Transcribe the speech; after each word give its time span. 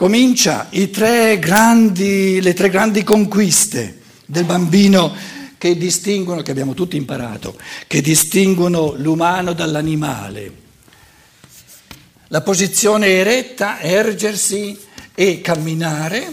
comincia 0.00 0.66
tre 0.90 1.38
grandi, 1.38 2.40
le 2.40 2.54
tre 2.54 2.70
grandi 2.70 3.04
conquiste 3.04 4.00
del 4.24 4.44
bambino 4.44 5.14
che 5.58 5.76
distinguono, 5.76 6.40
che 6.40 6.52
abbiamo 6.52 6.72
tutti 6.72 6.96
imparato, 6.96 7.54
che 7.86 8.00
distinguono 8.00 8.94
l'umano 8.96 9.52
dall'animale. 9.52 10.54
La 12.28 12.40
posizione 12.40 13.08
eretta, 13.08 13.78
ergersi 13.78 14.80
e 15.14 15.42
camminare. 15.42 16.32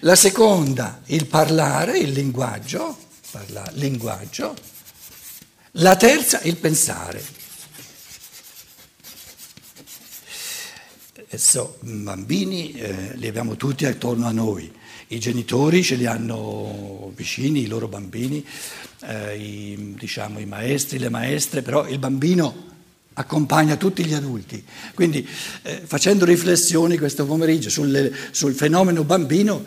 La 0.00 0.16
seconda, 0.16 1.00
il 1.06 1.24
parlare, 1.28 1.96
il 1.96 2.12
linguaggio, 2.12 2.94
parla, 3.30 3.66
linguaggio. 3.72 4.54
La 5.72 5.96
terza, 5.96 6.40
il 6.42 6.56
pensare. 6.56 7.39
Adesso 11.26 11.76
bambini 11.80 12.72
eh, 12.72 13.12
li 13.16 13.28
abbiamo 13.28 13.56
tutti 13.56 13.84
attorno 13.84 14.26
a 14.26 14.32
noi, 14.32 14.70
i 15.08 15.18
genitori 15.18 15.82
ce 15.82 15.96
li 15.96 16.06
hanno 16.06 17.12
vicini, 17.14 17.62
i 17.62 17.66
loro 17.66 17.88
bambini, 17.88 18.44
eh, 19.02 19.36
i, 19.36 19.94
diciamo, 19.98 20.38
i 20.38 20.46
maestri, 20.46 20.98
le 20.98 21.10
maestre, 21.10 21.60
però 21.60 21.86
il 21.86 21.98
bambino 21.98 22.68
accompagna 23.14 23.76
tutti 23.76 24.04
gli 24.04 24.14
adulti. 24.14 24.64
Quindi 24.94 25.28
eh, 25.62 25.82
facendo 25.84 26.24
riflessioni 26.24 26.96
questo 26.96 27.26
pomeriggio 27.26 27.68
sul, 27.68 28.12
sul, 28.30 28.54
fenomeno 28.54 29.04
bambino, 29.04 29.62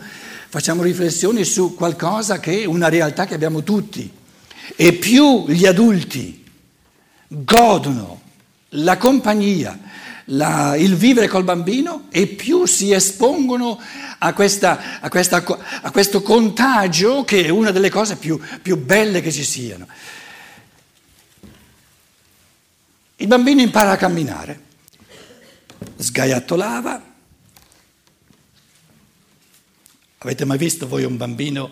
facciamo 0.48 0.82
riflessioni 0.82 1.44
su 1.44 1.74
qualcosa 1.74 2.40
che 2.40 2.62
è 2.62 2.64
una 2.64 2.88
realtà 2.88 3.26
che 3.26 3.34
abbiamo 3.34 3.62
tutti. 3.62 4.10
E 4.74 4.92
più 4.94 5.46
gli 5.46 5.66
adulti 5.66 6.44
godono 7.28 8.22
la 8.70 8.96
compagnia, 8.96 9.78
la, 10.26 10.76
il 10.76 10.96
vivere 10.96 11.28
col 11.28 11.44
bambino 11.44 12.06
e 12.10 12.26
più 12.26 12.66
si 12.66 12.92
espongono 12.92 13.80
a, 14.18 14.32
questa, 14.32 15.00
a, 15.00 15.08
questa, 15.08 15.44
a, 15.82 15.90
questo 15.90 16.22
contagio 16.22 17.24
che 17.24 17.44
è 17.44 17.48
una 17.50 17.70
delle 17.70 17.90
cose 17.90 18.16
più, 18.16 18.40
più 18.62 18.76
belle 18.76 19.20
che 19.20 19.32
ci 19.32 19.44
siano. 19.44 19.86
Il 23.16 23.26
bambino 23.26 23.60
impara 23.60 23.92
a 23.92 23.96
camminare, 23.96 24.60
sgaiattolava. 25.96 27.12
Avete 30.24 30.46
mai 30.46 30.56
visto 30.56 30.88
voi 30.88 31.04
un 31.04 31.18
bambino 31.18 31.70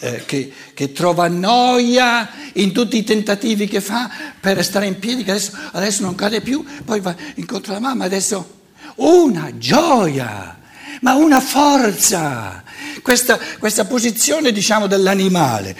eh, 0.00 0.24
che, 0.26 0.52
che, 0.74 0.92
trova 0.92 1.26
noia 1.26 2.28
in 2.52 2.70
tutti 2.70 2.98
i 2.98 3.02
tentativi 3.02 3.66
che 3.66 3.80
fa 3.80 4.10
per 4.38 4.62
stare 4.62 4.84
in 4.84 4.98
piedi, 4.98 5.24
che 5.24 5.30
adesso, 5.30 5.52
adesso 5.72 6.02
non 6.02 6.14
cade 6.14 6.42
più, 6.42 6.62
poi 6.84 7.00
va 7.00 7.16
incontro 7.36 7.72
alla 7.72 7.80
mamma, 7.80 8.04
adesso 8.04 8.60
una 8.96 9.56
gioia, 9.56 10.58
ma 11.00 11.14
una 11.14 11.40
forza. 11.40 12.62
Questa, 13.00 13.38
questa 13.58 13.86
posizione 13.86 14.52
diciamo, 14.52 14.86
dell'animale, 14.86 15.74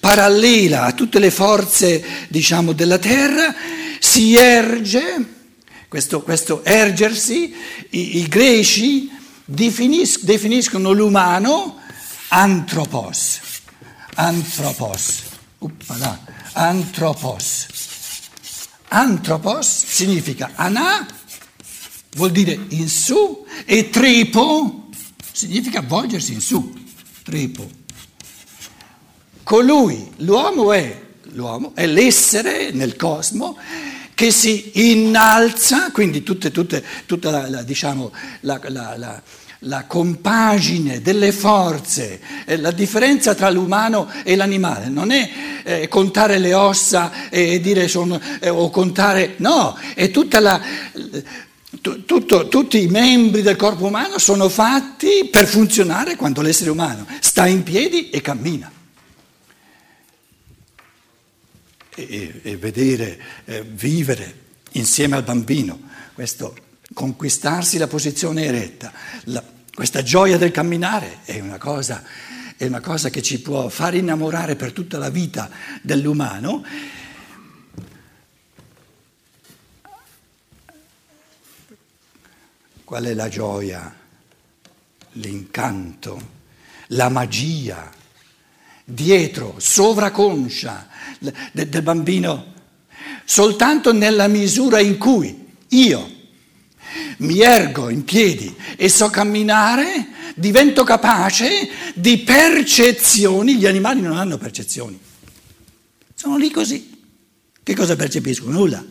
parallela 0.00 0.82
a 0.82 0.92
tutte 0.92 1.20
le 1.20 1.30
forze 1.30 2.04
diciamo, 2.26 2.72
della 2.72 2.98
terra, 2.98 3.54
si 4.00 4.34
erge, 4.34 5.24
questo, 5.86 6.22
questo 6.22 6.64
ergersi, 6.64 7.54
i, 7.90 8.18
i 8.18 8.26
greci 8.26 9.16
definis, 9.48 10.22
definiscono 10.24 10.92
l'umano 10.92 11.80
antropos, 12.28 13.40
antropos, 14.14 15.22
Uppala, 15.60 16.20
antropos. 16.52 17.66
Antropos 18.90 19.66
significa 19.66 20.52
anà, 20.54 21.06
vuol 22.14 22.30
dire 22.30 22.58
in 22.68 22.88
su, 22.88 23.44
e 23.64 23.90
trepo 23.90 24.88
significa 25.32 25.80
volgersi 25.80 26.34
in 26.34 26.40
su, 26.40 26.72
trepo. 27.24 27.68
Colui, 29.42 30.12
l'uomo 30.18 30.72
è, 30.72 31.06
l'uomo 31.32 31.72
è 31.74 31.86
l'essere 31.86 32.70
nel 32.70 32.96
cosmo 32.96 33.56
che 34.18 34.32
si 34.32 34.72
innalza, 34.90 35.92
quindi 35.92 36.24
tutte, 36.24 36.50
tutte, 36.50 36.82
tutta 37.06 37.30
la, 37.30 37.48
la, 37.48 37.62
diciamo, 37.62 38.10
la, 38.40 38.60
la, 39.60 39.84
compagine 39.84 41.00
delle 41.00 41.30
forze, 41.30 42.20
eh, 42.44 42.56
la 42.56 42.72
differenza 42.72 43.36
tra 43.36 43.48
l'umano 43.48 44.10
e 44.24 44.34
l'animale 44.34 44.88
non 44.88 45.12
è 45.12 45.30
eh, 45.62 45.86
contare 45.86 46.38
le 46.38 46.52
ossa 46.52 47.28
e 47.28 47.60
dire 47.60 47.86
sono, 47.86 48.20
eh, 48.40 48.48
o 48.48 48.70
contare, 48.70 49.34
no, 49.36 49.78
è 49.94 50.10
tutta 50.10 50.40
la... 50.40 50.60
Tutto, 51.80 52.48
tutti 52.48 52.82
i 52.82 52.88
membri 52.88 53.42
del 53.42 53.54
corpo 53.54 53.86
umano 53.86 54.18
sono 54.18 54.48
fatti 54.48 55.28
per 55.30 55.46
funzionare 55.46 56.16
quando 56.16 56.40
l'essere 56.40 56.70
umano 56.70 57.06
sta 57.20 57.46
in 57.46 57.62
piedi 57.62 58.08
e 58.08 58.20
cammina. 58.20 58.72
E, 62.06 62.40
e 62.42 62.56
vedere, 62.56 63.20
eh, 63.44 63.62
vivere 63.62 64.46
insieme 64.72 65.16
al 65.16 65.24
bambino, 65.24 65.80
questo 66.14 66.56
conquistarsi 66.92 67.78
la 67.78 67.86
posizione 67.86 68.44
eretta, 68.44 68.92
la, 69.24 69.42
questa 69.74 70.02
gioia 70.02 70.38
del 70.38 70.50
camminare 70.50 71.18
è 71.24 71.38
una, 71.40 71.58
cosa, 71.58 72.02
è 72.56 72.66
una 72.66 72.80
cosa 72.80 73.10
che 73.10 73.22
ci 73.22 73.40
può 73.40 73.68
far 73.68 73.94
innamorare 73.94 74.56
per 74.56 74.72
tutta 74.72 74.98
la 74.98 75.10
vita 75.10 75.50
dell'umano. 75.82 76.64
Qual 82.84 83.04
è 83.04 83.14
la 83.14 83.28
gioia, 83.28 83.94
l'incanto, 85.12 86.36
la 86.88 87.10
magia 87.10 87.97
dietro, 88.90 89.56
sovraconscia 89.58 90.88
del 91.52 91.82
bambino, 91.82 92.54
soltanto 93.24 93.92
nella 93.92 94.28
misura 94.28 94.80
in 94.80 94.96
cui 94.96 95.46
io 95.68 96.16
mi 97.18 97.40
ergo 97.40 97.90
in 97.90 98.04
piedi 98.04 98.54
e 98.76 98.88
so 98.88 99.10
camminare, 99.10 100.08
divento 100.34 100.84
capace 100.84 101.68
di 101.94 102.18
percezioni, 102.18 103.56
gli 103.56 103.66
animali 103.66 104.00
non 104.00 104.16
hanno 104.16 104.38
percezioni, 104.38 104.98
sono 106.14 106.38
lì 106.38 106.50
così. 106.50 106.96
Che 107.62 107.74
cosa 107.74 107.94
percepiscono? 107.94 108.52
Nulla. 108.52 108.82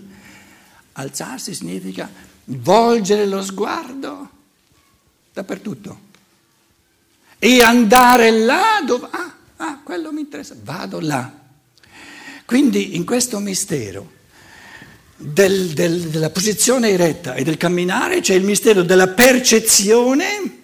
Alzarsi 0.94 1.56
significa 1.56 2.08
volgere 2.46 3.26
lo 3.26 3.42
sguardo 3.42 4.30
dappertutto 5.34 6.00
e 7.40 7.64
andare 7.64 8.30
là 8.30 8.82
dove... 8.86 9.08
Ah, 9.10 9.37
Ah, 9.58 9.82
quello 9.84 10.12
mi 10.12 10.22
interessa, 10.22 10.56
vado 10.62 11.00
là. 11.00 11.46
Quindi 12.46 12.96
in 12.96 13.06
questo 13.06 13.40
mistero 13.40 14.16
del, 15.18 15.70
del, 15.70 16.02
della 16.10 16.30
posizione 16.30 16.90
eretta 16.90 17.34
e 17.34 17.44
del 17.44 17.58
camminare 17.58 18.22
c'è 18.22 18.36
il 18.36 18.44
mistero 18.44 18.84
della 18.84 19.08
percezione. 19.08 20.56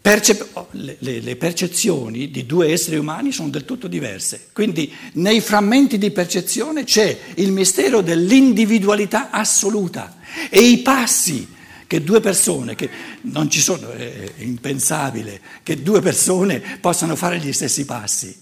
Percep- 0.00 0.48
oh, 0.54 0.68
le, 0.72 0.96
le, 0.98 1.20
le 1.20 1.36
percezioni 1.36 2.30
di 2.30 2.44
due 2.44 2.72
esseri 2.72 2.96
umani 2.96 3.30
sono 3.30 3.48
del 3.48 3.64
tutto 3.64 3.88
diverse. 3.88 4.48
Quindi 4.52 4.92
nei 5.12 5.40
frammenti 5.40 5.98
di 5.98 6.10
percezione 6.10 6.84
c'è 6.84 7.16
il 7.36 7.52
mistero 7.52 8.00
dell'individualità 8.00 9.30
assoluta 9.30 10.16
e 10.50 10.60
i 10.60 10.78
passi 10.78 11.53
che 11.94 12.02
due 12.02 12.18
persone, 12.18 12.74
che 12.74 12.90
non 13.22 13.48
ci 13.48 13.60
sono, 13.60 13.92
è 13.92 14.32
impensabile 14.38 15.40
che 15.62 15.80
due 15.80 16.00
persone 16.00 16.78
possano 16.80 17.14
fare 17.14 17.38
gli 17.38 17.52
stessi 17.52 17.84
passi. 17.84 18.36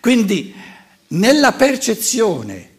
Quindi 0.00 0.54
nella 1.08 1.52
percezione 1.52 2.70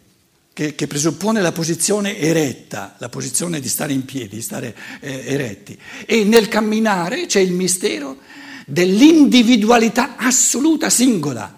che, 0.52 0.74
che 0.74 0.88
presuppone 0.88 1.40
la 1.40 1.52
posizione 1.52 2.18
eretta, 2.18 2.96
la 2.98 3.08
posizione 3.08 3.60
di 3.60 3.68
stare 3.68 3.92
in 3.92 4.04
piedi, 4.04 4.34
di 4.34 4.42
stare 4.42 4.76
eh, 4.98 5.22
eretti, 5.24 5.78
e 6.04 6.24
nel 6.24 6.48
camminare 6.48 7.26
c'è 7.26 7.38
il 7.38 7.52
mistero 7.52 8.18
dell'individualità 8.66 10.16
assoluta, 10.16 10.90
singola. 10.90 11.56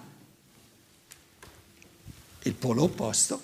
Il 2.43 2.53
polo 2.53 2.83
opposto, 2.83 3.41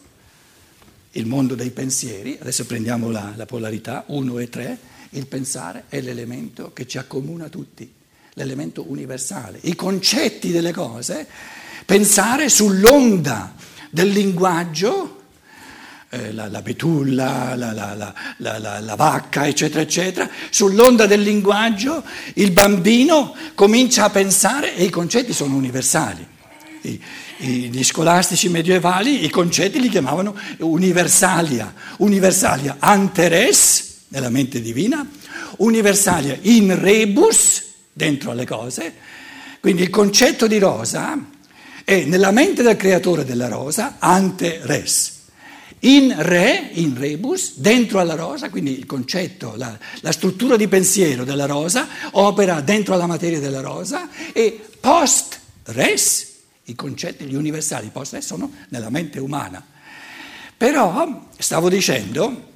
il 1.14 1.26
mondo 1.26 1.56
dei 1.56 1.72
pensieri, 1.72 2.38
adesso 2.40 2.68
prendiamo 2.68 3.10
la, 3.10 3.34
la 3.36 3.48
polarità 3.48 4.04
1 4.06 4.38
e 4.38 4.50
3, 4.50 4.80
il 5.12 5.28
pensare 5.28 5.86
è 5.90 6.02
l'elemento 6.02 6.72
che 6.74 6.88
ci 6.88 6.98
accomuna 6.98 7.50
tutti, 7.50 7.92
l'elemento 8.34 8.86
universale. 8.88 9.60
I 9.62 9.76
concetti 9.76 10.52
delle 10.52 10.72
cose, 10.72 11.28
pensare 11.86 12.50
sull'onda 12.50 13.54
del 13.90 14.10
linguaggio, 14.10 15.16
eh, 16.10 16.32
la, 16.32 16.48
la, 16.48 16.62
betulla, 16.62 17.56
la, 17.56 17.74
la, 17.74 18.80
la, 18.80 18.96
vacca, 18.96 19.48
eccetera, 19.48 19.82
eccetera, 19.82 20.30
sull'onda 20.50 21.06
del 21.06 21.22
linguaggio 21.22 22.04
il 22.36 22.52
bambino 22.52 23.36
comincia 23.56 24.06
a 24.06 24.10
pensare 24.10 24.76
e 24.76 24.84
i 24.86 24.90
concetti 24.90 25.34
sono 25.34 25.56
universali. 25.56 26.26
I, 26.82 27.02
gli 27.40 27.84
scolastici 27.84 28.50
medievali 28.50 29.24
i 29.24 29.30
concetti 29.30 29.80
li 29.80 29.90
chiamavano 29.90 30.36
universalia, 30.60 31.72
universalia, 31.98 32.78
anteres, 32.80 33.87
nella 34.10 34.30
mente 34.30 34.62
divina, 34.62 35.08
universalia 35.58 36.38
in 36.42 36.80
rebus, 36.80 37.64
dentro 37.92 38.32
alle 38.32 38.46
cose, 38.46 38.94
quindi 39.60 39.82
il 39.82 39.90
concetto 39.90 40.48
di 40.48 40.60
rosa 40.60 41.36
è 41.84 42.04
nella 42.06 42.32
mente 42.32 42.64
del 42.64 42.76
creatore 42.78 43.26
della 43.26 43.48
rosa, 43.48 43.96
ante 44.00 44.60
res. 44.64 45.16
In 45.82 46.14
re, 46.18 46.70
in 46.74 46.98
rebus, 46.98 47.58
dentro 47.58 48.00
alla 48.00 48.16
rosa, 48.16 48.50
quindi 48.50 48.78
il 48.78 48.86
concetto, 48.86 49.54
la, 49.56 49.78
la 50.02 50.12
struttura 50.12 50.58
di 50.58 50.68
pensiero 50.68 51.24
della 51.24 51.46
rosa 51.46 51.88
opera 52.12 52.62
dentro 52.62 52.94
alla 52.94 53.06
materia 53.06 53.40
della 53.40 53.62
rosa 53.62 54.10
e 54.34 54.60
post 54.80 55.40
res, 55.64 56.34
i 56.66 56.76
concetti, 56.76 57.26
gli 57.26 57.36
universali 57.36 57.90
post 57.92 58.14
res 58.14 58.26
sono 58.26 58.52
nella 58.70 58.90
mente 58.90 59.20
umana. 59.20 59.64
Però, 60.58 61.28
stavo 61.38 61.70
dicendo, 61.70 62.47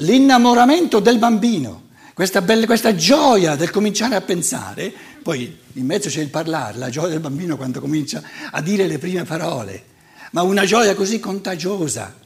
l'innamoramento 0.00 1.00
del 1.00 1.18
bambino, 1.18 1.88
questa, 2.14 2.42
bella, 2.42 2.66
questa 2.66 2.94
gioia 2.94 3.56
del 3.56 3.70
cominciare 3.70 4.14
a 4.14 4.20
pensare, 4.20 4.92
poi 5.22 5.56
in 5.74 5.86
mezzo 5.86 6.08
c'è 6.08 6.20
il 6.20 6.28
parlare, 6.28 6.78
la 6.78 6.90
gioia 6.90 7.10
del 7.10 7.20
bambino 7.20 7.56
quando 7.56 7.80
comincia 7.80 8.22
a 8.50 8.60
dire 8.60 8.86
le 8.86 8.98
prime 8.98 9.24
parole, 9.24 9.84
ma 10.32 10.42
una 10.42 10.64
gioia 10.64 10.94
così 10.94 11.18
contagiosa. 11.18 12.18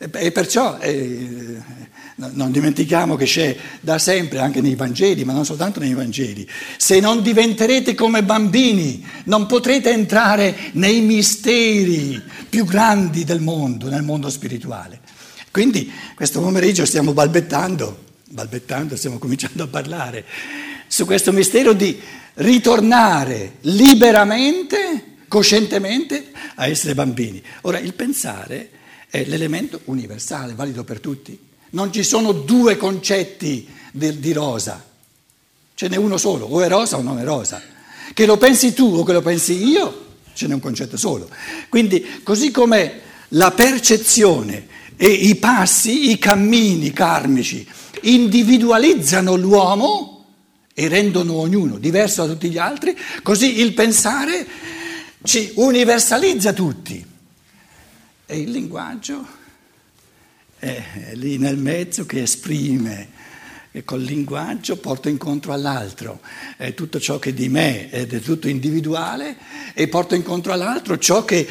E 0.00 0.30
perciò 0.30 0.78
eh, 0.78 1.60
non 2.14 2.52
dimentichiamo 2.52 3.16
che 3.16 3.24
c'è 3.24 3.56
da 3.80 3.98
sempre 3.98 4.38
anche 4.38 4.60
nei 4.60 4.76
Vangeli, 4.76 5.24
ma 5.24 5.32
non 5.32 5.44
soltanto 5.44 5.80
nei 5.80 5.92
Vangeli, 5.92 6.48
se 6.76 7.00
non 7.00 7.20
diventerete 7.20 7.96
come 7.96 8.22
bambini 8.22 9.04
non 9.24 9.46
potrete 9.46 9.90
entrare 9.90 10.54
nei 10.74 11.00
misteri 11.00 12.22
più 12.48 12.64
grandi 12.64 13.24
del 13.24 13.40
mondo, 13.40 13.88
nel 13.88 14.02
mondo 14.04 14.30
spirituale. 14.30 15.00
Quindi 15.58 15.90
questo 16.14 16.40
pomeriggio 16.40 16.86
stiamo 16.86 17.12
balbettando, 17.12 18.04
balbettando, 18.28 18.94
stiamo 18.94 19.18
cominciando 19.18 19.64
a 19.64 19.66
parlare 19.66 20.24
su 20.86 21.04
questo 21.04 21.32
mistero 21.32 21.72
di 21.72 22.00
ritornare 22.34 23.54
liberamente, 23.62 25.16
coscientemente, 25.26 26.30
a 26.54 26.68
essere 26.68 26.94
bambini. 26.94 27.42
Ora, 27.62 27.80
il 27.80 27.92
pensare 27.94 28.70
è 29.08 29.24
l'elemento 29.24 29.80
universale, 29.86 30.54
valido 30.54 30.84
per 30.84 31.00
tutti. 31.00 31.36
Non 31.70 31.92
ci 31.92 32.04
sono 32.04 32.30
due 32.30 32.76
concetti 32.76 33.66
di, 33.90 34.20
di 34.20 34.32
rosa, 34.32 34.80
ce 35.74 35.88
n'è 35.88 35.96
uno 35.96 36.18
solo, 36.18 36.46
o 36.46 36.60
è 36.60 36.68
rosa 36.68 36.98
o 36.98 37.02
non 37.02 37.18
è 37.18 37.24
rosa. 37.24 37.60
Che 38.14 38.26
lo 38.26 38.36
pensi 38.36 38.72
tu 38.74 38.94
o 38.94 39.02
che 39.02 39.12
lo 39.12 39.22
pensi 39.22 39.60
io, 39.60 40.06
ce 40.34 40.46
n'è 40.46 40.54
un 40.54 40.60
concetto 40.60 40.96
solo. 40.96 41.28
Quindi, 41.68 42.20
così 42.22 42.52
come 42.52 43.00
la 43.30 43.50
percezione 43.50 44.76
e 45.00 45.06
i 45.06 45.36
passi, 45.36 46.10
i 46.10 46.18
cammini 46.18 46.92
karmici 46.92 47.66
individualizzano 48.02 49.36
l'uomo, 49.36 50.18
e 50.74 50.86
rendono 50.86 51.34
ognuno 51.34 51.76
diverso 51.76 52.24
da 52.24 52.32
tutti 52.32 52.50
gli 52.50 52.58
altri, 52.58 52.96
così 53.24 53.60
il 53.60 53.74
pensare 53.74 54.46
ci 55.24 55.50
universalizza 55.56 56.52
tutti. 56.52 57.04
E 58.26 58.38
il 58.38 58.50
linguaggio 58.50 59.26
è 60.56 60.82
lì 61.14 61.36
nel 61.36 61.56
mezzo 61.56 62.06
che 62.06 62.22
esprime 62.22 63.08
e 63.70 63.84
col 63.84 64.02
linguaggio 64.02 64.78
porto 64.78 65.08
incontro 65.08 65.52
all'altro 65.52 66.20
è 66.56 66.72
tutto 66.72 66.98
ciò 66.98 67.18
che 67.18 67.34
di 67.34 67.48
me 67.48 67.90
è 67.90 68.06
tutto 68.20 68.48
individuale 68.48 69.36
e 69.74 69.88
porto 69.88 70.14
incontro 70.14 70.52
all'altro 70.52 70.98
ciò 70.98 71.24
che, 71.24 71.46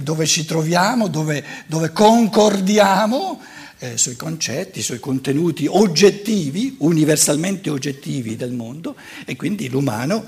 dove 0.00 0.26
ci 0.26 0.44
troviamo, 0.44 1.08
dove, 1.08 1.44
dove 1.66 1.90
concordiamo 1.90 3.42
eh, 3.78 3.98
sui 3.98 4.16
concetti, 4.16 4.80
sui 4.80 5.00
contenuti 5.00 5.66
oggettivi, 5.66 6.76
universalmente 6.78 7.68
oggettivi 7.68 8.36
del 8.36 8.52
mondo 8.52 8.96
e 9.24 9.36
quindi 9.36 9.68
l'umano 9.68 10.24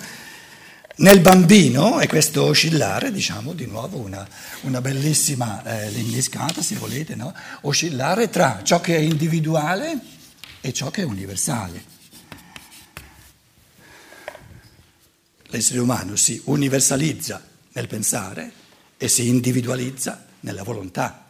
nel 0.98 1.20
bambino, 1.20 2.00
e 2.00 2.06
questo 2.06 2.44
oscillare, 2.44 3.12
diciamo 3.12 3.52
di 3.52 3.66
nuovo 3.66 3.98
una, 3.98 4.26
una 4.62 4.80
bellissima 4.80 5.62
eh, 5.62 5.90
se 6.60 6.74
volete, 6.76 7.14
no? 7.14 7.34
oscillare 7.62 8.30
tra 8.30 8.60
ciò 8.62 8.80
che 8.80 8.96
è 8.96 9.00
individuale 9.00 10.14
e 10.66 10.72
ciò 10.72 10.90
che 10.90 11.02
è 11.02 11.04
universale. 11.04 11.84
L'essere 15.46 15.78
umano 15.78 16.16
si 16.16 16.42
universalizza 16.46 17.40
nel 17.74 17.86
pensare 17.86 18.50
e 18.96 19.06
si 19.06 19.28
individualizza 19.28 20.26
nella 20.40 20.64
volontà 20.64 21.22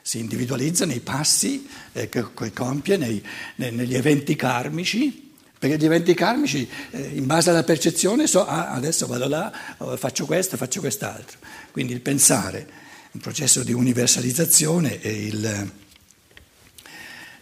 si 0.00 0.20
individualizza 0.20 0.84
nei 0.84 1.00
passi 1.00 1.68
eh, 1.92 2.08
che, 2.08 2.24
compie, 2.54 2.96
nei, 2.96 3.20
negli 3.56 3.96
eventi 3.96 4.36
karmici, 4.36 5.32
perché 5.58 5.76
gli 5.76 5.84
eventi 5.84 6.14
karmici, 6.14 6.66
eh, 6.92 7.10
in 7.14 7.26
base 7.26 7.50
alla 7.50 7.64
percezione, 7.64 8.28
so, 8.28 8.46
ah, 8.46 8.70
adesso 8.70 9.08
vado 9.08 9.26
là, 9.26 9.52
oh, 9.78 9.96
faccio 9.96 10.24
questo, 10.24 10.56
faccio 10.56 10.78
quest'altro. 10.78 11.38
Quindi 11.72 11.92
il 11.92 12.02
pensare, 12.02 12.68
un 13.10 13.20
processo 13.20 13.64
di 13.64 13.72
universalizzazione 13.72 15.00
e 15.00 15.26
il, 15.26 15.72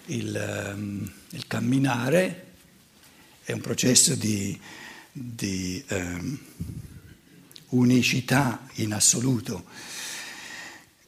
il, 0.07 0.73
um, 0.75 1.13
il 1.31 1.47
camminare 1.47 2.47
è 3.43 3.53
un 3.53 3.61
processo 3.61 4.15
di, 4.15 4.59
di 5.13 5.85
um, 5.91 6.39
unicità 7.71 8.67
in 8.75 8.93
assoluto. 8.93 9.65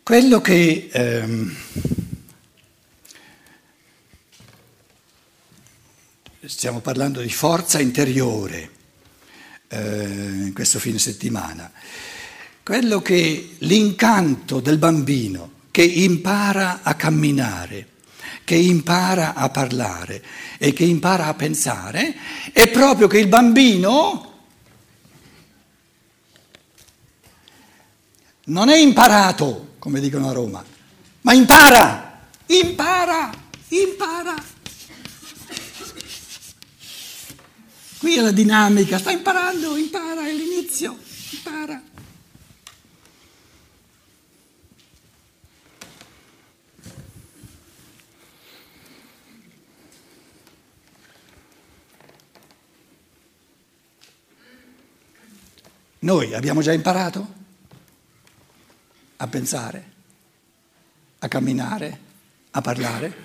Quello 0.02 0.40
che 0.40 0.88
ehm, 0.92 1.56
stiamo 6.44 6.80
parlando 6.80 7.20
di 7.20 7.28
forza 7.28 7.80
interiore 7.80 8.70
eh, 9.68 10.04
in 10.04 10.52
questo 10.54 10.78
fine 10.78 10.98
settimana, 10.98 11.72
quello 12.62 13.02
che 13.02 13.56
l'incanto 13.58 14.60
del 14.60 14.78
bambino 14.78 15.54
che 15.72 15.82
impara 15.82 16.82
a 16.82 16.94
camminare, 16.94 17.94
che 18.46 18.54
impara 18.54 19.34
a 19.34 19.48
parlare 19.48 20.22
e 20.56 20.72
che 20.72 20.84
impara 20.84 21.26
a 21.26 21.34
pensare, 21.34 22.14
è 22.52 22.68
proprio 22.68 23.08
che 23.08 23.18
il 23.18 23.26
bambino 23.26 24.34
non 28.44 28.68
è 28.68 28.76
imparato 28.76 29.74
come 29.80 29.98
dicono 29.98 30.28
a 30.28 30.32
Roma, 30.32 30.64
ma 31.22 31.32
impara, 31.32 32.28
impara, 32.46 33.32
impara. 33.66 34.34
Qui 37.98 38.16
è 38.16 38.20
la 38.20 38.30
dinamica, 38.30 38.98
sta 38.98 39.10
imparando, 39.10 39.76
impara, 39.76 40.24
è 40.24 40.32
l'inizio, 40.32 40.96
impara. 41.32 41.82
Noi 55.98 56.34
abbiamo 56.34 56.60
già 56.62 56.72
imparato? 56.72 57.44
a 59.18 59.26
pensare, 59.28 59.92
a 61.20 61.28
camminare, 61.28 62.00
a 62.50 62.60
parlare. 62.60 63.24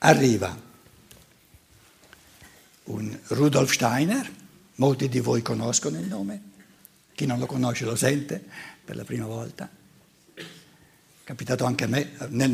Arriva 0.00 0.56
un 2.84 3.18
Rudolf 3.26 3.72
Steiner, 3.72 4.30
molti 4.78 5.08
di 5.08 5.20
voi 5.20 5.42
conoscono 5.42 5.98
il 5.98 6.06
nome, 6.06 6.40
chi 7.14 7.26
non 7.26 7.38
lo 7.38 7.46
conosce 7.46 7.84
lo 7.84 7.96
sente 7.96 8.42
per 8.84 8.96
la 8.96 9.04
prima 9.04 9.26
volta. 9.26 9.68
È 10.34 10.42
capitato 11.24 11.64
anche 11.64 11.84
a 11.84 11.88
me, 11.88 12.12
nel, 12.28 12.50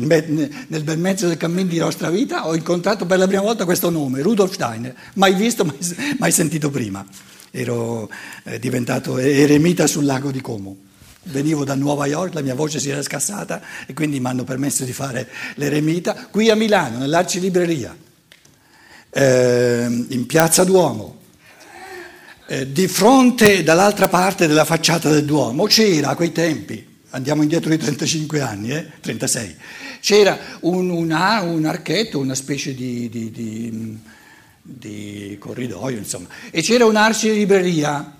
nel 0.67 0.83
bel 0.83 0.97
mezzo 0.97 1.27
del 1.27 1.37
cammino 1.37 1.69
di 1.69 1.77
nostra 1.77 2.09
vita 2.09 2.47
ho 2.47 2.55
incontrato 2.55 3.05
per 3.05 3.17
la 3.19 3.27
prima 3.27 3.41
volta 3.41 3.63
questo 3.65 3.89
nome, 3.89 4.21
Rudolf 4.21 4.53
Steiner, 4.53 4.95
mai 5.13 5.33
visto, 5.33 5.65
mai, 5.65 5.77
mai 6.19 6.31
sentito 6.31 6.69
prima. 6.69 7.05
Ero 7.51 8.09
eh, 8.43 8.59
diventato 8.59 9.17
eremita 9.17 9.87
sul 9.87 10.03
lago 10.03 10.31
di 10.31 10.41
Como. 10.41 10.75
Venivo 11.27 11.63
da 11.63 11.73
Nuova 11.73 12.05
York, 12.05 12.33
la 12.33 12.41
mia 12.41 12.53
voce 12.53 12.79
si 12.79 12.89
era 12.89 13.01
scassata 13.01 13.61
e 13.85 13.93
quindi 13.93 14.19
mi 14.19 14.27
hanno 14.27 14.43
permesso 14.43 14.83
di 14.83 14.93
fare 14.93 15.29
l'eremita 15.55 16.27
qui 16.29 16.49
a 16.49 16.55
Milano, 16.55 16.97
nell'Arcilibreria, 16.97 17.95
eh, 19.11 20.05
in 20.09 20.25
Piazza 20.25 20.63
Duomo. 20.63 21.23
Eh, 22.47 22.71
di 22.71 22.87
fronte, 22.87 23.63
dall'altra 23.63 24.07
parte 24.07 24.45
della 24.45 24.65
facciata 24.65 25.09
del 25.09 25.25
Duomo, 25.25 25.65
c'era 25.65 26.09
a 26.09 26.15
quei 26.15 26.31
tempi, 26.31 26.85
andiamo 27.09 27.41
indietro 27.41 27.71
di 27.71 27.77
35 27.77 28.39
anni, 28.39 28.69
eh, 28.69 28.85
36, 29.01 29.55
c'era 29.99 30.37
un, 30.59 30.91
un, 30.91 31.11
un 31.11 31.65
archetto, 31.65 32.19
una 32.19 32.35
specie 32.35 32.75
di, 32.75 33.09
di, 33.09 33.31
di, 33.31 33.97
di 34.61 35.37
corridoio, 35.39 35.97
insomma, 35.97 36.27
e 36.51 36.61
c'era 36.61 36.85
un'arci-libreria. 36.85 38.13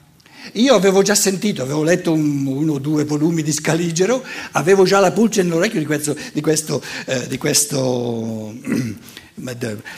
Io 0.53 0.73
avevo 0.73 1.03
già 1.03 1.13
sentito, 1.13 1.61
avevo 1.61 1.83
letto 1.83 2.11
un, 2.11 2.47
uno 2.47 2.73
o 2.73 2.79
due 2.79 3.03
volumi 3.03 3.43
di 3.43 3.51
Scaligero, 3.51 4.25
avevo 4.53 4.85
già 4.85 4.99
la 4.99 5.11
pulce 5.11 5.43
nell'orecchio 5.43 5.77
di 5.77 5.85
questo, 5.85 6.17
di 6.33 6.41
questo, 6.41 6.81
eh, 7.05 7.27
di 7.27 7.37
questo 7.37 8.55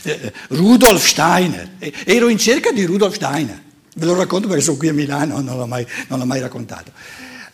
eh, 0.04 0.34
Rudolf 0.50 1.08
Steiner. 1.08 1.76
Ero 2.04 2.28
in 2.28 2.38
cerca 2.38 2.74
di 2.74 2.84
Rudolf 2.84 3.16
Steiner. 3.16 3.64
Ve 3.98 4.06
lo 4.06 4.16
racconto 4.16 4.48
perché 4.48 4.64
sono 4.64 4.78
qui 4.78 4.90
a 4.90 4.94
Milano, 4.94 5.42
non 5.42 5.58
l'ho 5.58 5.66
mai, 5.66 5.86
non 6.08 6.20
l'ho 6.20 6.26
mai 6.26 6.40
raccontato. 6.40 6.92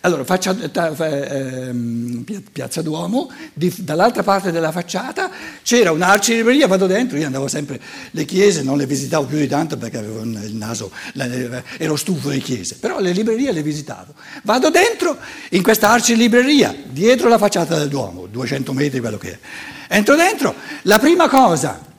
Allora, 0.06 0.26
faccia, 0.26 0.54
eh, 0.54 1.74
Piazza 2.52 2.82
Duomo, 2.82 3.32
di, 3.54 3.74
dall'altra 3.78 4.22
parte 4.22 4.52
della 4.52 4.74
facciata 4.74 5.32
c'era 5.62 5.94
un'arcilibreria, 5.94 6.68
vado 6.68 6.88
dentro, 6.88 7.18
io 7.18 7.26
andavo 7.26 7.48
sempre, 7.48 7.80
le 8.12 8.26
chiese 8.26 8.64
non 8.64 8.76
le 8.78 8.86
visitavo 8.86 9.26
più 9.26 9.38
di 9.38 9.48
tanto 9.48 9.78
perché 9.78 10.00
avevo 10.00 10.24
il 10.24 10.56
naso, 10.56 10.92
ero 11.78 11.96
stufo 11.96 12.32
di 12.32 12.40
chiese, 12.40 12.76
però 12.82 13.00
le 13.00 13.14
librerie 13.14 13.54
le 13.54 13.64
visitavo. 13.64 14.14
Vado 14.44 14.70
dentro 14.70 15.18
in 15.52 15.64
questa 15.64 15.92
arcilibreria, 15.92 16.76
dietro 16.86 17.30
la 17.30 17.38
facciata 17.38 17.78
del 17.78 17.88
Duomo, 17.88 18.26
200 18.26 18.74
metri 18.74 19.00
quello 19.00 19.18
che 19.18 19.32
è. 19.32 19.40
Entro 19.88 20.16
dentro, 20.16 20.54
la 20.82 21.00
prima 21.00 21.30
cosa 21.30 21.92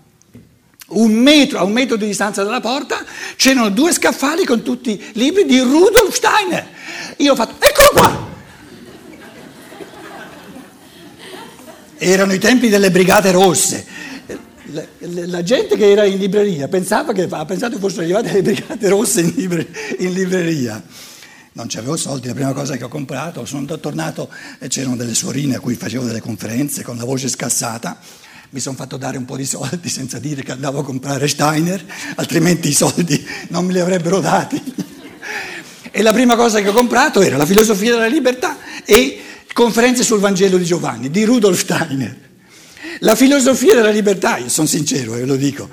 un 0.94 1.12
metro, 1.12 1.58
a 1.58 1.64
un 1.64 1.72
metro 1.72 1.96
di 1.96 2.06
distanza 2.06 2.42
dalla 2.42 2.60
porta 2.60 3.04
c'erano 3.36 3.70
due 3.70 3.92
scaffali 3.92 4.44
con 4.44 4.62
tutti 4.62 4.90
i 4.90 5.10
libri 5.14 5.44
di 5.44 5.58
Rudolf 5.58 6.14
Steiner. 6.14 6.66
Io 7.18 7.32
ho 7.32 7.34
fatto, 7.34 7.54
eccolo 7.64 7.88
qua! 7.92 8.32
Erano 11.96 12.32
i 12.32 12.38
tempi 12.38 12.68
delle 12.68 12.90
brigate 12.90 13.30
rosse. 13.30 13.86
La, 14.98 15.42
gente 15.42 15.76
che 15.76 15.90
era 15.90 16.04
in 16.04 16.18
libreria 16.18 16.66
pensava 16.66 17.12
che, 17.12 17.28
ha 17.30 17.44
pensato 17.44 17.74
che 17.74 17.80
fossero 17.80 18.02
arrivate 18.02 18.32
le 18.32 18.42
brigate 18.42 18.88
rosse 18.88 19.20
in, 19.20 19.32
libre, 19.36 19.68
in 19.98 20.12
libreria. 20.12 20.82
Non 21.52 21.66
c'avevo 21.68 21.96
soldi, 21.96 22.26
la 22.26 22.34
prima 22.34 22.52
cosa 22.52 22.76
che 22.76 22.82
ho 22.82 22.88
comprato, 22.88 23.44
sono 23.44 23.66
tornato 23.78 24.28
e 24.58 24.66
c'erano 24.66 24.96
delle 24.96 25.14
suorine 25.14 25.54
a 25.54 25.60
cui 25.60 25.76
facevo 25.76 26.04
delle 26.04 26.20
conferenze 26.20 26.82
con 26.82 26.96
la 26.96 27.04
voce 27.04 27.28
scassata 27.28 28.00
mi 28.54 28.61
sono 28.61 28.76
fatto 28.76 28.96
dare 28.96 29.18
un 29.18 29.25
po' 29.25 29.37
di 29.37 29.44
soldi 29.44 29.88
senza 29.90 30.20
dire 30.20 30.44
che 30.44 30.52
andavo 30.52 30.78
a 30.78 30.84
comprare 30.84 31.26
Steiner, 31.26 31.84
altrimenti 32.14 32.68
i 32.68 32.73
soldi 32.73 33.26
non 33.49 33.66
me 33.66 33.73
li 33.73 33.80
avrebbero 33.80 34.20
dati. 34.20 34.62
E 35.90 36.02
la 36.02 36.12
prima 36.12 36.37
cosa 36.37 36.61
che 36.61 36.68
ho 36.68 36.73
comprato 36.73 37.20
era 37.20 37.37
la 37.37 37.46
filosofia 37.46 37.94
della 37.94 38.06
libertà 38.06 38.56
e 38.84 39.20
conferenze 39.52 40.04
sul 40.04 40.20
Vangelo 40.20 40.56
di 40.56 40.64
Giovanni, 40.64 41.11
di 41.11 41.25
Rudolf 41.25 41.58
Steiner. 41.58 42.16
La 43.00 43.16
filosofia 43.16 43.75
della 43.75 43.90
libertà, 43.90 44.37
io 44.37 44.49
sono 44.49 44.68
sincero 44.68 45.16
e 45.16 45.25
lo 45.25 45.34
dico, 45.34 45.68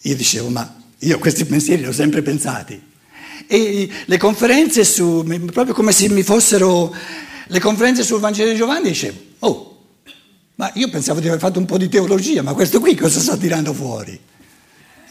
io 0.00 0.16
dicevo 0.16 0.48
ma 0.48 0.74
io 1.00 1.18
questi 1.18 1.44
pensieri 1.44 1.82
li 1.82 1.88
ho 1.88 1.92
sempre 1.92 2.22
pensati. 2.22 2.80
E 3.46 3.90
le 4.06 4.16
conferenze 4.16 4.84
su, 4.84 5.22
proprio 5.52 5.74
come 5.74 5.92
se 5.92 6.08
mi 6.08 6.22
fossero 6.22 6.94
le 7.46 7.60
conferenze 7.60 8.02
sul 8.02 8.20
Vangelo 8.20 8.50
di 8.52 8.56
Giovanni, 8.56 8.88
dicevo, 8.88 9.18
oh, 9.40 9.75
ma 10.56 10.70
io 10.74 10.88
pensavo 10.88 11.20
di 11.20 11.28
aver 11.28 11.38
fatto 11.38 11.58
un 11.58 11.66
po' 11.66 11.76
di 11.76 11.88
teologia, 11.88 12.42
ma 12.42 12.54
questo 12.54 12.80
qui 12.80 12.94
cosa 12.94 13.20
sta 13.20 13.36
tirando 13.36 13.74
fuori? 13.74 14.18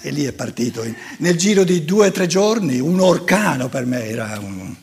E 0.02 0.12
lì 0.12 0.26
è 0.26 0.34
partito. 0.34 0.84
Nel 1.18 1.38
giro 1.38 1.64
di 1.64 1.86
due 1.86 2.08
o 2.08 2.12
tre 2.12 2.28
giorni, 2.28 2.80
un 2.80 3.00
orcano 3.00 3.70
per 3.70 3.86
me 3.86 4.08
era 4.08 4.40
un... 4.42 4.76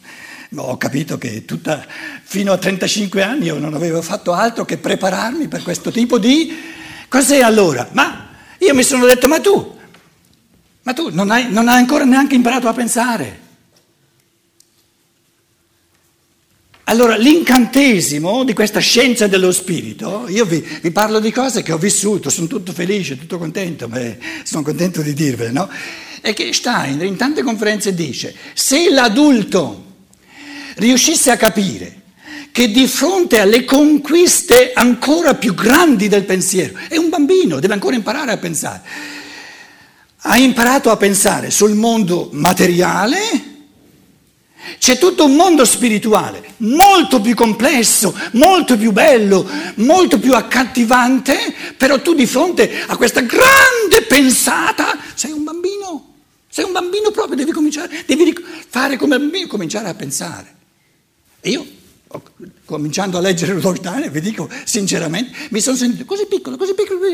Ho 0.56 0.76
capito 0.76 1.16
che 1.16 1.44
tutta, 1.44 1.84
fino 2.22 2.52
a 2.52 2.58
35 2.58 3.22
anni 3.22 3.46
io 3.46 3.58
non 3.58 3.74
avevo 3.74 4.02
fatto 4.02 4.32
altro 4.32 4.64
che 4.64 4.78
prepararmi 4.78 5.48
per 5.48 5.62
questo 5.62 5.90
tipo 5.90 6.18
di... 6.18 6.56
Cos'è 7.08 7.40
allora? 7.40 7.88
Ma 7.92 8.28
io 8.58 8.74
mi 8.74 8.82
sono 8.82 9.06
detto, 9.06 9.28
ma 9.28 9.40
tu, 9.40 9.76
ma 10.82 10.92
tu 10.92 11.08
non 11.12 11.30
hai, 11.30 11.50
non 11.50 11.68
hai 11.68 11.78
ancora 11.78 12.04
neanche 12.04 12.34
imparato 12.34 12.68
a 12.68 12.72
pensare. 12.72 13.40
Allora, 16.84 17.16
l'incantesimo 17.16 18.42
di 18.42 18.54
questa 18.54 18.80
scienza 18.80 19.28
dello 19.28 19.52
spirito, 19.52 20.26
io 20.28 20.44
vi, 20.44 20.64
vi, 20.80 20.90
parlo 20.90 21.20
di 21.20 21.30
cose 21.30 21.62
che 21.62 21.72
ho 21.72 21.78
vissuto, 21.78 22.28
sono 22.28 22.48
tutto 22.48 22.72
felice, 22.72 23.16
tutto 23.16 23.38
contento, 23.38 23.86
ma 23.86 24.00
sono 24.42 24.62
contento 24.62 25.00
di 25.00 25.14
dirvele, 25.14 25.52
no? 25.52 25.68
È 26.20 26.34
che 26.34 26.52
Steiner 26.52 27.06
in 27.06 27.16
tante 27.16 27.42
conferenze 27.42 27.94
dice, 27.94 28.34
se 28.52 28.90
l'adulto 28.90 29.84
riuscisse 30.76 31.30
a 31.30 31.36
capire 31.36 32.00
che 32.50 32.70
di 32.70 32.86
fronte 32.86 33.38
alle 33.38 33.64
conquiste 33.64 34.72
ancora 34.74 35.34
più 35.34 35.54
grandi 35.54 36.08
del 36.08 36.24
pensiero, 36.24 36.74
è 36.88 36.96
un 36.96 37.08
bambino, 37.08 37.60
deve 37.60 37.74
ancora 37.74 37.94
imparare 37.94 38.32
a 38.32 38.36
pensare, 38.36 38.82
ha 40.16 40.36
imparato 40.36 40.90
a 40.90 40.96
pensare 40.96 41.50
sul 41.50 41.74
mondo 41.74 42.28
materiale, 42.32 43.51
c'è 44.78 44.98
tutto 44.98 45.24
un 45.24 45.34
mondo 45.34 45.64
spirituale 45.64 46.54
molto 46.58 47.20
più 47.20 47.34
complesso, 47.34 48.16
molto 48.32 48.76
più 48.76 48.92
bello, 48.92 49.48
molto 49.76 50.18
più 50.18 50.34
accattivante, 50.34 51.54
però 51.76 52.00
tu 52.00 52.14
di 52.14 52.26
fronte 52.26 52.82
a 52.86 52.96
questa 52.96 53.20
grande 53.20 54.02
pensata 54.08 54.98
sei 55.14 55.32
un 55.32 55.44
bambino, 55.44 56.14
sei 56.48 56.64
un 56.64 56.72
bambino 56.72 57.10
proprio, 57.10 57.36
devi 57.36 57.52
cominciare, 57.52 58.04
devi 58.06 58.34
fare 58.68 58.96
come 58.96 59.18
bambino, 59.18 59.46
cominciare 59.46 59.88
a 59.88 59.94
pensare. 59.94 60.56
E 61.40 61.50
io, 61.50 61.66
cominciando 62.64 63.18
a 63.18 63.20
leggere 63.20 63.58
Steiner, 63.60 64.10
vi 64.10 64.20
dico 64.20 64.48
sinceramente, 64.64 65.36
mi 65.50 65.60
sono 65.60 65.76
sentito 65.76 66.04
così 66.04 66.26
piccolo, 66.26 66.56
così 66.56 66.74
piccolo, 66.74 67.00
così... 67.00 67.12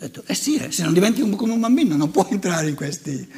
Ho 0.00 0.04
detto, 0.04 0.22
eh 0.26 0.34
sì, 0.34 0.56
eh, 0.56 0.70
se 0.70 0.84
non 0.84 0.92
diventi 0.94 1.28
come 1.28 1.52
un 1.52 1.60
bambino 1.60 1.96
non 1.96 2.10
puoi 2.12 2.26
entrare 2.30 2.68
in 2.68 2.76
questi 2.76 3.28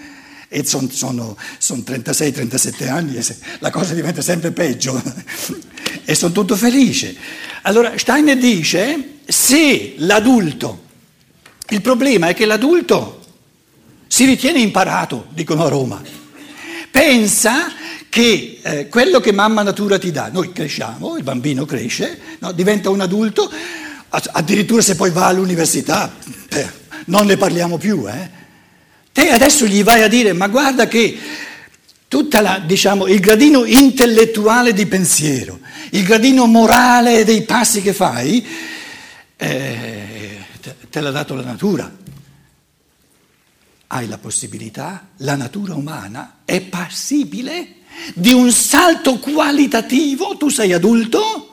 e 0.53 0.67
sono, 0.67 0.89
sono, 0.91 1.37
sono 1.59 1.83
36-37 1.87 2.89
anni 2.89 3.15
e 3.15 3.25
la 3.61 3.71
cosa 3.71 3.95
diventa 3.95 4.21
sempre 4.21 4.51
peggio 4.51 5.01
e 6.05 6.15
sono 6.17 6.33
tutto 6.33 6.57
felice. 6.57 7.17
Allora 7.63 7.97
Steiner 7.97 8.37
dice 8.37 9.19
se 9.27 9.95
l'adulto, 9.99 10.87
il 11.69 11.81
problema 11.81 12.27
è 12.27 12.35
che 12.35 12.47
l'adulto 12.47 13.21
si 14.09 14.25
ritiene 14.25 14.59
imparato, 14.59 15.29
dicono 15.31 15.65
a 15.65 15.69
Roma, 15.69 16.03
pensa 16.91 17.73
che 18.09 18.59
eh, 18.61 18.89
quello 18.89 19.21
che 19.21 19.31
mamma 19.31 19.63
natura 19.63 20.01
ti 20.01 20.11
dà, 20.11 20.31
noi 20.33 20.51
cresciamo, 20.51 21.17
il 21.17 21.23
bambino 21.23 21.65
cresce, 21.65 22.19
no, 22.41 22.51
diventa 22.51 22.91
un 22.91 23.01
adulto, 23.01 23.49
addirittura 24.09 24.83
se 24.83 24.97
poi 24.97 25.11
va 25.11 25.27
all'università, 25.27 26.13
eh, 26.49 26.69
non 27.05 27.27
ne 27.27 27.37
parliamo 27.37 27.79
più, 27.79 28.09
eh? 28.09 28.40
Te 29.13 29.31
adesso 29.31 29.67
gli 29.67 29.83
vai 29.83 30.03
a 30.03 30.09
dire, 30.09 30.33
ma 30.33 30.47
guarda 30.47 30.87
che 30.87 31.19
tutto 32.07 32.39
diciamo, 32.65 33.07
il 33.07 33.21
gradino 33.21 33.65
intellettuale 33.65 34.73
di 34.73 34.87
pensiero, 34.87 35.61
il 35.91 36.03
gradino 36.03 36.47
morale 36.47 37.25
dei 37.25 37.43
passi 37.43 37.83
che 37.83 37.93
fai, 37.93 38.47
eh, 39.37 40.39
te 40.91 41.01
l'ha 41.01 41.11
dato 41.11 41.35
la 41.35 41.43
natura. 41.43 41.99
Hai 43.93 44.07
la 44.07 44.19
possibilità, 44.19 45.09
la 45.19 45.35
natura 45.35 45.75
umana 45.75 46.41
è 46.45 46.61
passibile 46.61 47.79
di 48.15 48.33
un 48.33 48.53
salto 48.53 49.19
qualitativo, 49.19 50.37
tu 50.37 50.49
sei 50.49 50.73
adulto, 50.73 51.50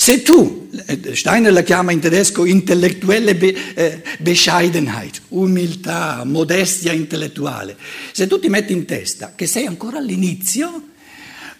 se 0.00 0.22
tu, 0.22 0.70
eh, 0.86 1.14
Steiner 1.14 1.52
la 1.52 1.62
chiama 1.62 1.92
in 1.92 2.00
tedesco 2.00 2.46
intellettuelle 2.46 3.36
eh, 3.36 4.02
Bescheidenheit, 4.18 5.20
umiltà, 5.28 6.24
modestia 6.24 6.92
intellettuale, 6.92 7.76
se 8.10 8.26
tu 8.26 8.38
ti 8.38 8.48
metti 8.48 8.72
in 8.72 8.86
testa 8.86 9.34
che 9.34 9.46
sei 9.46 9.66
ancora 9.66 9.98
all'inizio, 9.98 10.88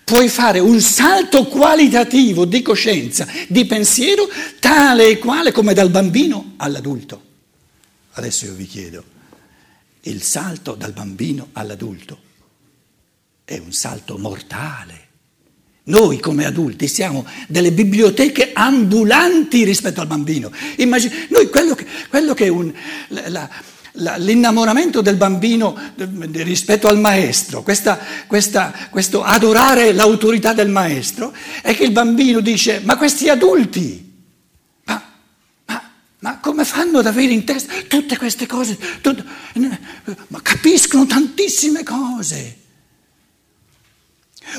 puoi 0.03 0.31
fare 0.31 0.59
un 0.59 0.81
salto 0.81 1.49
qualitativo 1.49 2.47
di 2.47 2.63
coscienza, 2.63 3.29
di 3.47 3.67
pensiero, 3.67 4.27
tale 4.59 5.11
e 5.11 5.19
quale 5.19 5.53
come 5.53 5.75
dal 5.75 5.91
bambino 5.91 6.55
all'adulto. 6.57 7.23
Adesso 8.13 8.47
io 8.47 8.55
vi 8.55 8.67
chiedo, 8.67 9.05
il 10.05 10.23
salto 10.23 10.77
dal 10.77 10.93
bambino 10.93 11.51
all'adulto 11.53 12.19
è 13.45 13.59
un 13.59 13.73
salto 13.73 14.17
mortale. 14.17 15.09
Noi 15.91 16.21
come 16.21 16.47
adulti 16.47 16.87
siamo 16.87 17.27
delle 17.49 17.73
biblioteche 17.73 18.53
ambulanti 18.55 19.65
rispetto 19.65 20.01
al 20.01 20.07
bambino. 20.07 20.53
Immagino, 20.77 21.13
noi 21.31 21.51
quello 21.51 21.75
che, 21.75 21.85
quello 22.09 22.33
che 22.33 22.45
è 22.45 22.49
un, 22.49 22.73
la, 23.09 23.49
la, 23.95 24.17
l'innamoramento 24.17 25.01
del 25.01 25.17
bambino 25.17 25.77
rispetto 26.31 26.87
al 26.87 27.01
maestro, 27.01 27.63
questa, 27.63 27.99
questa, 28.29 28.73
questo 28.89 29.25
adorare 29.25 29.93
l'autorità 29.93 30.53
del 30.53 30.69
maestro, 30.69 31.35
è 31.61 31.75
che 31.75 31.83
il 31.83 31.91
bambino 31.91 32.39
dice, 32.39 32.81
ma 32.85 32.97
questi 32.97 33.29
adulti, 33.29 34.13
ma, 34.85 35.03
ma, 35.67 35.91
ma 36.21 36.39
come 36.39 36.65
fanno 36.65 36.99
ad 37.01 37.07
avere 37.07 37.33
in 37.33 37.43
testa 37.43 37.73
tutte 37.89 38.17
queste 38.17 38.47
cose? 38.47 38.79
Tutte, 39.01 39.25
ma 40.29 40.41
capiscono 40.41 41.05
tantissime 41.05 41.83
cose. 41.83 42.59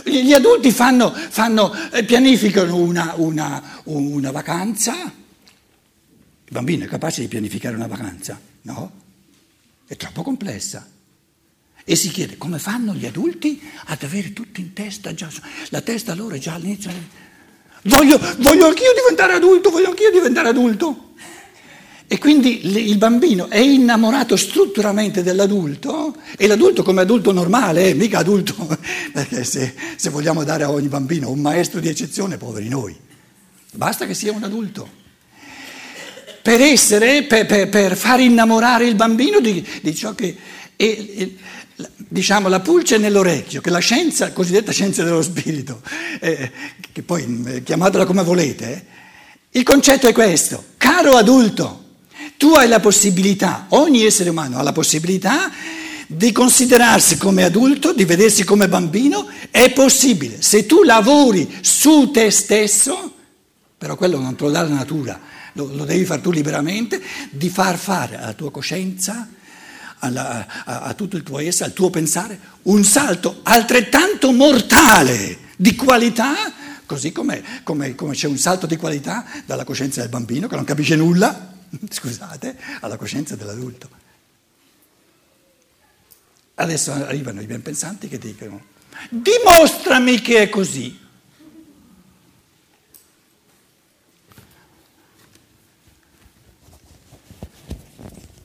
Gli 0.05 0.33
adulti 0.33 0.71
fanno, 0.71 1.11
fanno, 1.11 1.73
eh, 1.91 2.03
pianificano 2.03 2.75
una, 2.75 3.13
una, 3.17 3.81
una 3.83 4.31
vacanza, 4.31 4.93
Il 5.03 6.51
bambino 6.51 6.85
è 6.85 6.87
capace 6.87 7.21
di 7.21 7.27
pianificare 7.27 7.75
una 7.75 7.87
vacanza? 7.87 8.39
No, 8.63 8.91
è 9.87 9.95
troppo 9.95 10.23
complessa. 10.23 10.87
E 11.83 11.95
si 11.95 12.09
chiede 12.09 12.37
come 12.37 12.59
fanno 12.59 12.93
gli 12.93 13.05
adulti 13.05 13.61
ad 13.85 14.03
avere 14.03 14.33
tutto 14.33 14.59
in 14.59 14.73
testa, 14.73 15.13
già, 15.13 15.29
la 15.69 15.81
testa 15.81 16.13
loro 16.13 16.35
è 16.35 16.39
già 16.39 16.53
all'inizio. 16.53 16.91
Voglio, 17.83 18.19
voglio 18.37 18.67
anch'io 18.67 18.93
diventare 18.93 19.33
adulto, 19.33 19.71
voglio 19.71 19.89
anch'io 19.89 20.11
diventare 20.11 20.49
adulto. 20.49 21.13
E 22.11 22.17
quindi 22.17 22.89
il 22.89 22.97
bambino 22.97 23.49
è 23.49 23.59
innamorato 23.59 24.35
strutturalmente 24.35 25.23
dell'adulto 25.23 26.13
e 26.35 26.45
l'adulto 26.45 26.83
come 26.83 26.99
adulto 26.99 27.31
normale, 27.31 27.87
eh, 27.87 27.93
mica 27.93 28.17
adulto, 28.17 28.53
perché 29.13 29.45
se, 29.45 29.73
se 29.95 30.09
vogliamo 30.09 30.43
dare 30.43 30.65
a 30.65 30.71
ogni 30.71 30.89
bambino 30.89 31.29
un 31.29 31.39
maestro 31.39 31.79
di 31.79 31.87
eccezione, 31.87 32.35
poveri 32.35 32.67
noi, 32.67 32.93
basta 33.71 34.05
che 34.05 34.13
sia 34.13 34.33
un 34.33 34.43
adulto. 34.43 34.89
Per 36.41 36.59
essere, 36.59 37.23
per, 37.23 37.45
per, 37.45 37.69
per, 37.69 37.95
far 37.95 38.19
innamorare 38.19 38.87
il 38.87 38.95
bambino 38.95 39.39
di, 39.39 39.65
di 39.81 39.95
ciò 39.95 40.13
che 40.13 40.35
è, 40.75 41.29
diciamo, 41.95 42.49
la 42.49 42.59
pulce 42.59 42.97
nell'orecchio, 42.97 43.61
che 43.61 43.69
la 43.69 43.79
scienza, 43.79 44.33
cosiddetta 44.33 44.73
scienza 44.73 45.01
dello 45.05 45.21
spirito, 45.21 45.81
eh, 46.19 46.51
che 46.91 47.03
poi 47.03 47.41
eh, 47.45 47.63
chiamatela 47.63 48.03
come 48.03 48.23
volete, 48.25 48.73
eh, 48.73 49.59
il 49.59 49.63
concetto 49.63 50.09
è 50.09 50.11
questo, 50.11 50.61
caro 50.75 51.15
adulto, 51.15 51.80
tu 52.41 52.55
hai 52.55 52.67
la 52.67 52.79
possibilità, 52.79 53.67
ogni 53.69 54.03
essere 54.03 54.31
umano 54.31 54.57
ha 54.57 54.63
la 54.63 54.71
possibilità 54.71 55.51
di 56.07 56.31
considerarsi 56.31 57.15
come 57.15 57.43
adulto, 57.43 57.93
di 57.93 58.03
vedersi 58.03 58.43
come 58.43 58.67
bambino, 58.67 59.29
è 59.51 59.71
possibile. 59.71 60.41
Se 60.41 60.65
tu 60.65 60.81
lavori 60.81 61.59
su 61.61 62.09
te 62.09 62.31
stesso, 62.31 63.13
però 63.77 63.95
quello 63.95 64.17
non 64.17 64.35
te 64.35 64.45
lo 64.45 64.49
dà 64.49 64.63
la 64.63 64.69
natura, 64.69 65.19
lo, 65.53 65.69
lo 65.71 65.85
devi 65.85 66.03
fare 66.03 66.19
tu 66.19 66.31
liberamente, 66.31 66.99
di 67.29 67.47
far 67.49 67.77
fare 67.77 68.17
alla 68.17 68.33
tua 68.33 68.49
coscienza, 68.49 69.29
alla, 69.99 70.47
a, 70.65 70.81
a 70.81 70.93
tutto 70.95 71.17
il 71.17 71.21
tuo 71.21 71.37
essere, 71.37 71.65
al 71.65 71.73
tuo 71.73 71.91
pensare, 71.91 72.39
un 72.63 72.83
salto 72.83 73.41
altrettanto 73.43 74.31
mortale 74.31 75.37
di 75.57 75.75
qualità, 75.75 76.51
così 76.87 77.11
come, 77.11 77.43
come, 77.61 77.93
come 77.93 78.15
c'è 78.15 78.25
un 78.25 78.39
salto 78.39 78.65
di 78.65 78.77
qualità 78.77 79.25
dalla 79.45 79.63
coscienza 79.63 80.01
del 80.01 80.09
bambino 80.09 80.47
che 80.47 80.55
non 80.55 80.65
capisce 80.65 80.95
nulla, 80.95 81.50
scusate, 81.89 82.57
alla 82.81 82.97
coscienza 82.97 83.35
dell'adulto. 83.35 83.89
Adesso 86.55 86.91
arrivano 86.91 87.41
i 87.41 87.45
ben 87.45 87.61
pensanti 87.61 88.07
che 88.07 88.17
dicono, 88.17 88.65
dimostrami 89.09 90.19
che 90.19 90.43
è 90.43 90.49
così. 90.49 90.99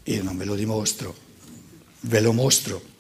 Io 0.05 0.23
non 0.23 0.37
ve 0.37 0.45
lo 0.45 0.55
dimostro, 0.55 1.17
ve 2.01 2.21
lo 2.21 2.33
mostro. 2.33 2.95